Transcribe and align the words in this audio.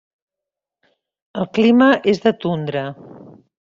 El 1.41 1.47
clima 1.59 1.91
és 2.15 2.23
de 2.25 2.33
tundra. 2.47 2.87